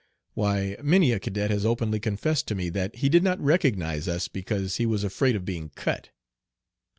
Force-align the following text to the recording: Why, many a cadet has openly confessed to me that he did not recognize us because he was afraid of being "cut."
Why, 0.33 0.77
many 0.81 1.11
a 1.11 1.19
cadet 1.19 1.51
has 1.51 1.63
openly 1.63 1.99
confessed 1.99 2.47
to 2.47 2.55
me 2.55 2.69
that 2.69 2.95
he 2.95 3.07
did 3.07 3.21
not 3.21 3.39
recognize 3.39 4.07
us 4.07 4.27
because 4.27 4.77
he 4.77 4.85
was 4.87 5.03
afraid 5.03 5.35
of 5.35 5.45
being 5.45 5.69
"cut." 5.75 6.09